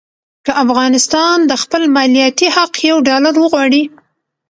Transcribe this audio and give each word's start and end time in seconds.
که 0.45 0.51
افغانستان 0.63 1.37
د 1.49 1.51
خپل 1.63 1.81
مالیاتي 1.95 2.47
حق 2.55 2.73
یو 2.89 2.97
ډالر 3.07 3.35
وغواړي. 3.39 3.83